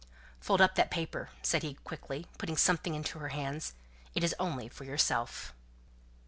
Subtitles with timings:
[0.39, 3.75] "Fold up that paper," said he, quickly, putting something into her hands.
[4.15, 5.53] "It is only for yourself."